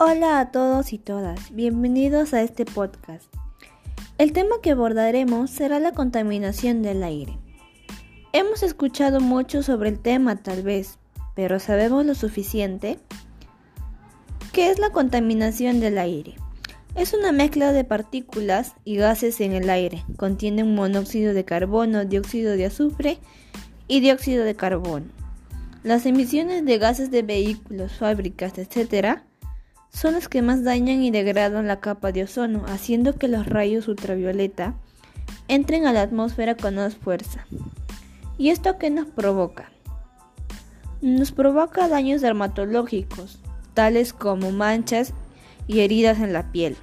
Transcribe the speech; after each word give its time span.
Hola 0.00 0.38
a 0.38 0.52
todos 0.52 0.92
y 0.92 0.98
todas, 0.98 1.52
bienvenidos 1.52 2.32
a 2.32 2.40
este 2.42 2.64
podcast. 2.64 3.24
El 4.16 4.32
tema 4.32 4.54
que 4.62 4.70
abordaremos 4.70 5.50
será 5.50 5.80
la 5.80 5.90
contaminación 5.90 6.82
del 6.82 7.02
aire. 7.02 7.36
Hemos 8.32 8.62
escuchado 8.62 9.18
mucho 9.18 9.64
sobre 9.64 9.88
el 9.88 9.98
tema 9.98 10.36
tal 10.36 10.62
vez, 10.62 11.00
pero 11.34 11.58
¿sabemos 11.58 12.06
lo 12.06 12.14
suficiente? 12.14 13.00
¿Qué 14.52 14.70
es 14.70 14.78
la 14.78 14.90
contaminación 14.90 15.80
del 15.80 15.98
aire? 15.98 16.36
Es 16.94 17.12
una 17.12 17.32
mezcla 17.32 17.72
de 17.72 17.82
partículas 17.82 18.74
y 18.84 18.98
gases 18.98 19.40
en 19.40 19.52
el 19.52 19.68
aire. 19.68 20.04
Contienen 20.16 20.76
monóxido 20.76 21.34
de 21.34 21.44
carbono, 21.44 22.04
dióxido 22.04 22.52
de 22.52 22.66
azufre 22.66 23.18
y 23.88 23.98
dióxido 23.98 24.44
de 24.44 24.54
carbono. 24.54 25.06
Las 25.82 26.06
emisiones 26.06 26.64
de 26.64 26.78
gases 26.78 27.10
de 27.10 27.22
vehículos, 27.22 27.94
fábricas, 27.94 28.58
etc., 28.58 29.22
son 29.90 30.14
las 30.14 30.28
que 30.28 30.42
más 30.42 30.64
dañan 30.64 31.02
y 31.02 31.10
degradan 31.10 31.66
la 31.66 31.80
capa 31.80 32.12
de 32.12 32.24
ozono, 32.24 32.64
haciendo 32.66 33.16
que 33.16 33.28
los 33.28 33.46
rayos 33.46 33.88
ultravioleta 33.88 34.74
entren 35.48 35.86
a 35.86 35.92
la 35.92 36.02
atmósfera 36.02 36.56
con 36.56 36.76
más 36.76 36.96
fuerza. 36.96 37.46
¿Y 38.36 38.50
esto 38.50 38.78
qué 38.78 38.90
nos 38.90 39.06
provoca? 39.06 39.70
Nos 41.00 41.32
provoca 41.32 41.88
daños 41.88 42.20
dermatológicos, 42.20 43.40
tales 43.74 44.12
como 44.12 44.52
manchas 44.52 45.12
y 45.66 45.80
heridas 45.80 46.18
en 46.18 46.32
la 46.32 46.50
piel. 46.52 46.76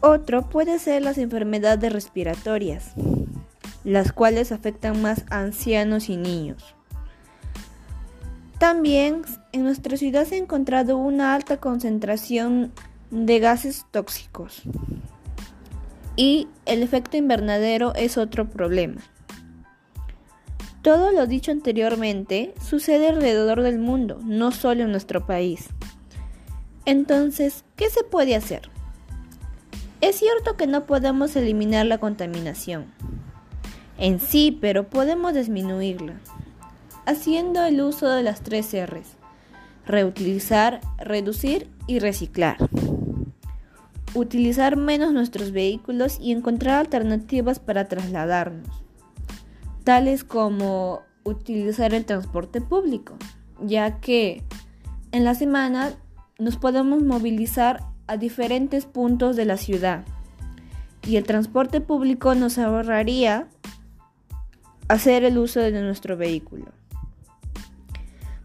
Otro 0.00 0.48
puede 0.48 0.78
ser 0.78 1.02
las 1.02 1.18
enfermedades 1.18 1.92
respiratorias, 1.92 2.92
las 3.84 4.12
cuales 4.12 4.52
afectan 4.52 5.02
más 5.02 5.24
a 5.30 5.40
ancianos 5.40 6.08
y 6.08 6.16
niños. 6.16 6.77
También 8.58 9.22
en 9.52 9.62
nuestra 9.62 9.96
ciudad 9.96 10.26
se 10.26 10.34
ha 10.34 10.38
encontrado 10.38 10.96
una 10.96 11.34
alta 11.34 11.58
concentración 11.58 12.72
de 13.10 13.38
gases 13.38 13.86
tóxicos 13.92 14.62
y 16.16 16.48
el 16.66 16.82
efecto 16.82 17.16
invernadero 17.16 17.94
es 17.94 18.18
otro 18.18 18.50
problema. 18.50 19.00
Todo 20.82 21.12
lo 21.12 21.26
dicho 21.26 21.52
anteriormente 21.52 22.52
sucede 22.60 23.08
alrededor 23.08 23.62
del 23.62 23.78
mundo, 23.78 24.18
no 24.24 24.50
solo 24.50 24.82
en 24.82 24.90
nuestro 24.90 25.24
país. 25.24 25.68
Entonces, 26.84 27.64
¿qué 27.76 27.90
se 27.90 28.02
puede 28.02 28.34
hacer? 28.34 28.70
Es 30.00 30.16
cierto 30.16 30.56
que 30.56 30.66
no 30.66 30.86
podemos 30.86 31.36
eliminar 31.36 31.86
la 31.86 31.98
contaminación 31.98 32.86
en 33.98 34.20
sí, 34.20 34.56
pero 34.60 34.88
podemos 34.88 35.34
disminuirla 35.34 36.20
haciendo 37.08 37.64
el 37.64 37.80
uso 37.80 38.06
de 38.10 38.22
las 38.22 38.42
tres 38.42 38.74
R's. 38.74 39.16
Reutilizar, 39.86 40.82
reducir 40.98 41.70
y 41.86 42.00
reciclar. 42.00 42.58
Utilizar 44.12 44.76
menos 44.76 45.14
nuestros 45.14 45.52
vehículos 45.52 46.18
y 46.20 46.32
encontrar 46.32 46.80
alternativas 46.80 47.60
para 47.60 47.86
trasladarnos, 47.86 48.68
tales 49.84 50.22
como 50.22 51.00
utilizar 51.24 51.94
el 51.94 52.04
transporte 52.04 52.60
público, 52.60 53.16
ya 53.62 54.00
que 54.00 54.42
en 55.10 55.24
la 55.24 55.34
semana 55.34 55.94
nos 56.38 56.58
podemos 56.58 57.02
movilizar 57.02 57.84
a 58.06 58.18
diferentes 58.18 58.84
puntos 58.84 59.34
de 59.34 59.46
la 59.46 59.56
ciudad 59.56 60.04
y 61.06 61.16
el 61.16 61.24
transporte 61.24 61.80
público 61.80 62.34
nos 62.34 62.58
ahorraría 62.58 63.48
hacer 64.88 65.24
el 65.24 65.38
uso 65.38 65.60
de 65.60 65.72
nuestro 65.72 66.18
vehículo. 66.18 66.66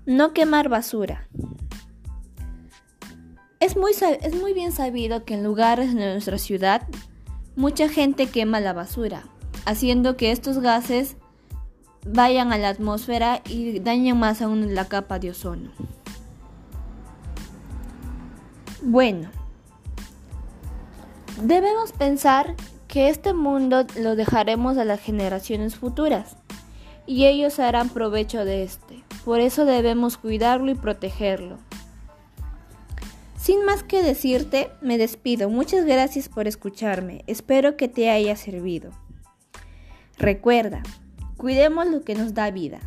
No 0.05 0.33
quemar 0.33 0.67
basura. 0.67 1.29
Es 3.61 3.78
muy, 3.78 3.94
es 3.94 4.35
muy 4.35 4.53
bien 4.53 4.73
sabido 4.73 5.23
que 5.23 5.35
en 5.35 5.44
lugares 5.45 5.95
de 5.95 6.11
nuestra 6.11 6.38
ciudad 6.38 6.85
mucha 7.55 7.88
gente 7.88 8.28
quema 8.28 8.59
la 8.59 8.73
basura, 8.73 9.23
haciendo 9.66 10.17
que 10.17 10.31
estos 10.31 10.59
gases 10.59 11.16
vayan 12.05 12.51
a 12.51 12.57
la 12.57 12.67
atmósfera 12.67 13.41
y 13.47 13.79
dañen 13.79 14.19
más 14.19 14.41
aún 14.41 14.75
la 14.75 14.89
capa 14.89 15.19
de 15.19 15.29
ozono. 15.29 15.72
Bueno, 18.81 19.29
debemos 21.41 21.94
pensar 21.94 22.55
que 22.89 23.07
este 23.07 23.33
mundo 23.33 23.85
lo 23.97 24.17
dejaremos 24.17 24.78
a 24.78 24.83
las 24.83 24.99
generaciones 24.99 25.75
futuras 25.75 26.35
y 27.05 27.25
ellos 27.25 27.59
harán 27.59 27.88
provecho 27.88 28.44
de 28.44 28.63
este. 28.63 29.03
Por 29.25 29.39
eso 29.39 29.66
debemos 29.66 30.17
cuidarlo 30.17 30.72
y 30.72 30.75
protegerlo. 30.75 31.57
Sin 33.38 33.66
más 33.66 33.84
que 33.84 34.03
decirte, 34.03 34.72
me 34.81 34.97
despido. 34.97 35.50
Muchas 35.50 35.85
gracias 35.85 36.29
por 36.29 36.47
escucharme. 36.47 37.23
Espero 37.28 37.75
que 37.75 37.88
te 37.88 38.09
haya 38.09 38.35
servido. 38.35 38.91
Recuerda, 40.17 40.84
cuidemos 41.35 41.88
lo 41.88 42.01
que 42.01 42.16
nos 42.16 42.34
da 42.34 42.51
vida. 42.51 42.79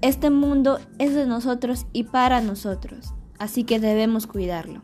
Este 0.00 0.30
mundo 0.30 0.78
es 0.98 1.14
de 1.14 1.26
nosotros 1.26 1.86
y 1.92 2.04
para 2.04 2.40
nosotros, 2.40 3.14
así 3.38 3.64
que 3.64 3.80
debemos 3.80 4.26
cuidarlo. 4.26 4.82